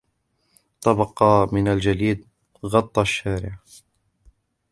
[0.81, 2.27] طبقة من الجليد
[2.65, 3.59] غًطى الشارع.